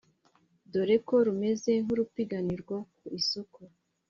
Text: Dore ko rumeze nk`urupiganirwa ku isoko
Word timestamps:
Dore 0.71 0.95
ko 1.07 1.15
rumeze 1.27 1.71
nk`urupiganirwa 1.83 2.77
ku 2.97 3.05
isoko 3.19 3.59